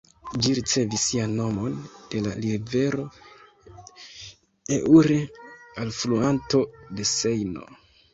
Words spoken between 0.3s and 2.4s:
Ĝi ricevis sian nomon de la